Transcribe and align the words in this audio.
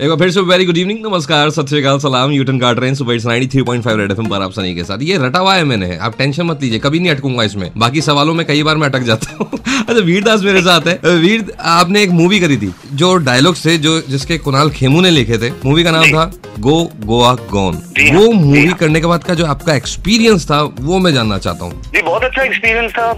एक 0.00 0.08
बार 0.08 0.18
फिर 0.18 0.30
से 0.30 0.40
वेरी 0.40 0.64
गुड 0.64 0.76
इवनिंग 0.76 0.98
नमस्कार 1.06 1.50
सत 1.50 1.68
श्रीकाल 1.68 1.98
सलाम 1.98 2.30
यूटन 2.30 2.58
का 2.58 2.68
हैं 2.82 2.94
सुबह 2.94 3.14
ninety 3.26 3.46
three 3.46 3.62
point 3.62 3.84
five 3.84 3.98
Red 3.98 4.10
F 4.10 4.20
पर 4.20 4.42
आप 4.42 4.52
सनी 4.52 4.74
के 4.74 4.84
साथ। 4.84 4.98
ये 5.02 5.16
रटा 5.18 5.38
हुआ 5.38 5.54
है 5.54 5.64
मैंने 5.64 5.96
आप 5.96 6.18
टेंशन 6.18 6.42
मत 6.42 6.62
लीजिए 6.62 6.78
कभी 6.78 6.98
नहीं 7.00 7.10
अटकूँगा 7.10 7.44
इसमें। 7.44 7.70
बाकी 7.76 8.00
सवालों 8.00 8.34
में 8.34 8.46
कई 8.46 8.62
बार 8.62 8.76
मैं 8.76 8.88
अटक 8.88 9.02
जाता 9.02 9.36
हूँ। 9.40 9.48
अच्छा 9.88 10.00
वीरदास 10.00 10.42
मेरे 10.42 10.62
साथ 10.62 10.86
है। 10.86 11.16
वीर 11.16 11.52
आपने 11.60 12.02
एक 12.02 12.10
मूवी 12.10 12.40
करी 12.40 12.56
थी 12.56 12.72
जो 12.92 13.14
डायलॉग्स 13.16 13.64
थे 13.66 13.76
जो 13.78 14.00
जिसके 14.08 14.38
कुणाल 14.38 14.70
खेमू 14.70 15.00
ने 15.00 15.10
लिखे 15.10 15.38
थे। 15.38 15.50
मूवी 15.64 15.84
का 15.84 15.90
नाम 15.90 16.06
था 16.06 16.30
गो 16.60 16.76
गोवा 17.04 17.32
गोन 17.50 17.74
वो 18.12 18.30
मूवी 18.32 18.64
हाँ। 18.66 18.76
करने 18.78 19.00
के 19.00 19.06
बाद 19.06 19.24
का 19.24 19.34
जो 19.34 19.46
आपका 19.46 19.74
एक्सपीरियंस 19.74 20.44
था 20.50 20.60
वो 20.80 20.98
मैं 20.98 21.12
जानना 21.14 21.38
चाहता 21.38 21.64
हूँ। 21.64 21.82
जी 21.94 22.02
बहुत 22.02 22.24
अच्छा 22.24 22.42
एक्सपीरियंस 22.42 22.92
था। 22.92 23.12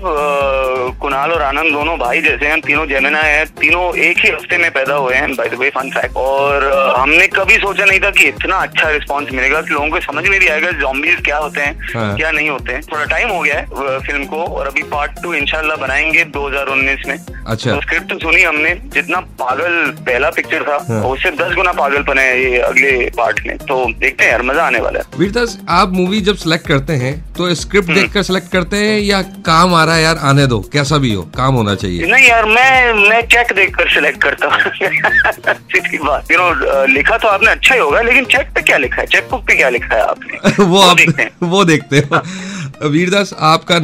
कुणाल 1.01 1.33
और 1.33 1.43
आनंद 1.43 1.73
दोनों 1.73 1.97
भाई 1.99 2.21
जैसे 2.23 2.47
हैं 2.47 2.61
तीनों 2.61 2.87
जेमिना 2.87 3.19
है 3.21 3.45
तीनों 3.61 3.83
एक 4.07 4.19
ही 4.25 4.31
हफ़्ते 4.31 4.59
में 4.59 4.71
पैदा 4.71 4.95
हुए 4.95 5.15
हैं 5.15 5.35
by 5.37 5.49
the 5.49 5.59
way 5.61 5.71
fun 5.71 5.91
fact 5.91 6.17
और 6.17 6.67
हमने 6.97 7.27
कभी 7.37 7.57
सोचा 7.57 7.85
नहीं 7.85 8.01
था 8.01 8.11
कि 8.11 8.25
इतना 8.29 8.57
अच्छा 8.59 8.91
रिस्पांस 8.91 9.29
मिलेगा। 9.33 9.61
कि 9.61 9.75
लोगों 9.75 9.89
को 9.89 10.01
समझ 10.03 10.27
में 10.29 10.39
भी 10.41 10.47
आएगा 10.47 10.71
जॉम्बीज 10.81 11.21
क्या 11.25 11.39
होते 11.39 11.61
हैं 11.61 11.89
हाँ। 11.95 12.17
क्या 12.17 12.31
नहीं 12.31 12.49
होते 12.51 12.73
हैं। 12.73 12.83
थोड़ा 12.93 13.05
टाइम 13.05 13.29
हो 13.31 13.41
गया 13.41 13.59
है 13.59 13.99
फ़िल्म 14.01 14.25
को 14.27 14.45
और 14.45 14.67
अभी 14.67 14.83
पार्ट 14.93 15.23
टू 15.23 15.35
इंशाल्लाह 15.35 15.77
बनाएँगे 15.77 16.25
2019 16.37 17.07
में। 17.09 17.17
अच्छा। 17.17 17.71
तो 17.71 17.81
स्क्रिप्ट 17.81 18.13
सुनी 18.23 18.43
हमने 18.43 18.75
जितना 18.95 19.21
पागल 19.41 19.73
पहला 20.07 20.31
पिक्चर 20.31 20.63
था 20.63 20.79
हाँ। 20.89 21.03
उससे 21.05 21.31
दस 21.37 21.55
गुना 21.57 21.73
पागलपन 21.81 22.19
है 22.19 22.31
ये 22.43 22.59
अगले 22.61 22.91
पार्ट 23.17 23.30
में 23.47 23.57
तो 23.59 23.85
देखते 24.01 24.25
हैं 24.25 24.31
यार 24.31 24.43
मज़ा 24.43 24.67
आने 24.67 24.81
वाला 24.81 24.99
है। 24.99 25.19
वीरदास 25.19 25.59
आप 25.69 25.93
मूवी 25.93 26.21
जब 26.21 26.37
सिलेक्ट 26.37 26.67
करते 26.69 26.93
हैं 27.03 27.13
तो। 27.37 27.55
स्क्रिप्ट 27.55 27.91
देखकर 27.91 28.23
सिलेक्ट 28.23 28.51
करते 28.53 28.77
हैं 28.77 28.99
या 29.01 29.21
काम 29.47 29.75
आ 29.75 29.85
रहा 29.85 29.95
है 29.95 30.03
यार 30.03 30.19
आने 30.31 30.47
दो 30.47 30.61
कैसा 30.73 30.99
भी 30.99 31.13
हो 31.15 31.23
काम 31.37 31.55
होना 31.55 31.75
चाहिए? 31.75 32.07
नहीं 32.13 32.29
यार 32.29 32.45
मैं 32.47 32.93
मैं 33.09 33.21
चेक 33.27 33.53
देख 33.57 33.75
कर 33.77 33.89
सिलेक्ट 33.91 34.23
करता 34.23 34.47
हूँ। 34.47 34.73
सीधी 35.73 35.99
बात। 35.99 36.31
यू 36.31 36.39
नो 36.39 36.87
लिखा 36.87 37.19
तो 37.19 37.29
आपने 37.29 37.51
अच्छा 37.51 37.75
ही 37.75 37.81
होगा 37.81 38.01
लेकिन 38.01 38.25
चेक 38.25 38.51
पे 38.55 38.63
क्या 38.63 38.77
लिखा 38.79 39.01
है? 39.01 39.07
चेक 39.07 39.29
बुक 39.31 39.47
पे 39.47 39.57
क्या 39.57 39.69
लिखा 39.69 39.95
है 39.95 40.03
आपने? 40.03 40.65
वो 40.65 40.81
आप 40.81 40.97
देखते 40.97 41.23
हैं। 41.23 41.31
वो 41.51 41.65
देखते 41.65 41.99
हो। 41.99 42.89
वीरदास 42.89 43.35
आपका 43.39 43.79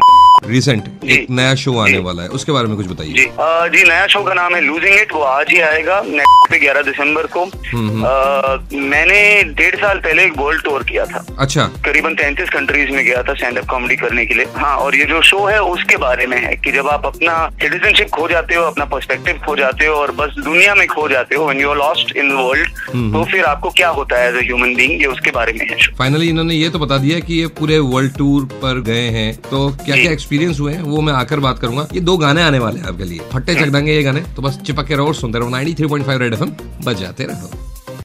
रिसेंट। 0.45 0.83
एक 1.05 1.27
नया 1.29 1.55
शो 1.55 1.77
आने 1.79 1.97
वाला 1.97 2.23
है। 2.23 2.29
उसके 2.29 2.51
बारे 2.51 2.67
में 2.67 2.77
कुछ 2.77 2.87
बताइए। 2.87 3.13
जी। 3.13 3.27
जी 3.77 3.83
नया 3.83 4.07
शो 4.07 4.21
का 4.23 4.33
नाम 4.33 4.55
है 4.55 4.61
लूजिंग 4.61 4.99
इट 4.99 5.13
वो 5.13 5.19
आज 5.19 5.45
ही 5.49 5.59
आएगा 5.59 6.03
पे 6.49 6.59
ग्यारह 6.59 6.81
दिसंबर 6.81 7.23
को। 7.25 7.43
हम्म, 7.45 8.03
अ, 8.05 8.57
मैंने 8.73 9.43
डेढ़ 9.43 9.75
साल 9.75 9.97
पहले 9.97 10.25
एक 10.25 10.33
वर्ल्ड 10.37 10.63
टूर 10.63 10.83
किया 10.83 11.05
था। 11.05 11.25
अच्छा। 11.39 11.63
करीबन 11.85 12.15
तैंतीस 12.15 12.49
कंट्रीज़ 12.49 12.89
में 12.89 13.05
गया 13.05 13.23
था 13.23 13.33
स्टैंड 13.33 13.57
अप 13.57 13.65
कॉमेडी 13.65 13.95
करने 13.95 14.25
के 14.25 14.33
लिए। 14.33 14.45
हाँ 14.55 14.77
और 14.77 14.95
ये 14.95 15.05
जो 15.05 15.21
शो 15.21 15.45
है 15.45 15.61
उसके 15.61 15.97
बारे 15.97 16.27
में 16.27 16.45
है 16.45 16.55
कि 16.55 16.71
जब 16.71 16.87
आप 16.87 17.05
अपना 17.05 17.49
सिटीजनशिप 17.49 18.09
खो 18.09 18.27
जाते 18.27 18.55
हो 18.55 18.63
अपना 18.63 18.85
पर्सपेक्टिव 18.85 19.41
खो 19.45 19.55
जाते 19.55 19.85
हो 19.85 19.95
और 19.95 20.11
बस 20.11 20.35
दुनिया 20.43 20.75
में 20.75 20.87
खो 20.87 21.09
जाते 21.09 21.35
हो 21.35 21.45
when 21.45 21.61
you 21.61 21.69
are 21.69 21.77
lost 21.77 22.15
in 22.17 22.31
world 22.31 22.69
तो 23.13 23.23
फिर 23.23 23.45
आपको 23.45 23.69
क्या 23.69 23.89
होता 23.89 24.19
है 24.19 24.29
एज 24.29 24.35
ए 24.35 24.45
ह्यूमन 24.45 24.73
बीइंग 24.75 25.01
ये 25.01 25.07
उसके 25.07 25.31
बारे 25.31 25.53
में 25.53 25.67
है 25.69 25.75
फाइनली 25.75 26.29
इन्होंने 26.29 26.53
ये 26.53 26.69
तो 26.69 26.79
बता 26.79 26.97
दिया 26.97 27.19
कि 27.19 27.33
ये 27.33 27.47
पूरे 27.47 27.79
वर्ल्ड 27.79 28.17
टूर 28.17 28.45
पर 28.45 28.81
गए 28.81 29.07
हैं। 29.09 29.35
तो 29.35 29.77
क्या 29.85 29.95
क्या 29.95 30.11
एक्सपीरियंस 30.27 30.59
हुए 30.59 30.73
हैं, 30.73 30.81
वो 30.81 31.01
मैं 31.01 31.13
आकर 31.13 31.39
बात 31.39 31.59
करूँगा। 31.59 31.87
ये 31.93 31.99
दो 31.99 32.17
गाने 32.17 32.41
आने 32.41 32.59
वाले 32.59 32.79
हैं 32.79 32.87
आपके 32.87 33.03
लिए। 33.03 33.19
फट्टे 33.33 33.55
चक 33.55 33.67
देंगे 33.67 33.93
ये 33.93 34.03
गाने। 34.03 34.21
तो 34.35 34.41
बस 34.41 34.59
चिपक 34.65 34.85
के 34.85 34.95
रहो 34.95 35.07
और 35.07 35.15
सुनते 35.15 35.39
रहो। 35.39 35.49
93.5 35.49 36.19
रेड 36.19 36.33
हम 36.33 36.57
बच 36.83 36.97
जाते 36.97 37.23
रहो। 37.23 37.49